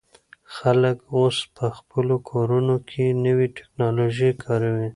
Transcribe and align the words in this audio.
خلک 0.55 0.97
اوس 1.15 1.37
په 1.55 1.65
خپلو 1.77 2.15
کورونو 2.29 2.75
کې 2.89 3.05
نوې 3.25 3.47
ټیکنالوژي 3.55 4.31
کاروي. 4.43 4.87